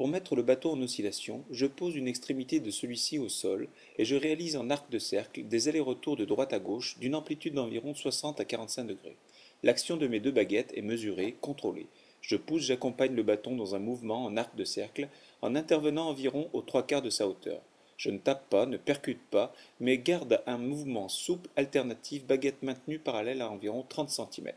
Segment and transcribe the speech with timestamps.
[0.00, 3.68] Pour mettre le bateau en oscillation, je pose une extrémité de celui-ci au sol
[3.98, 7.52] et je réalise en arc de cercle des allers-retours de droite à gauche d'une amplitude
[7.52, 9.18] d'environ 60 à 45 degrés.
[9.62, 11.86] L'action de mes deux baguettes est mesurée, contrôlée.
[12.22, 15.06] Je pousse, j'accompagne le bâton dans un mouvement en arc de cercle,
[15.42, 17.60] en intervenant environ aux trois quarts de sa hauteur.
[17.98, 23.00] Je ne tape pas, ne percute pas, mais garde un mouvement souple alternatif, baguette maintenue
[23.00, 24.50] parallèle à environ 30 cm.